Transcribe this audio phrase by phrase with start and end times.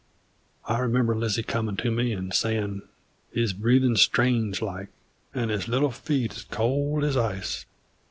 [0.65, 2.81] I remember Lizzie's comin' to me and sayin':
[3.31, 4.89] "He's breathin' strange like,
[5.37, 7.67] 'nd his little feet is cold as ice."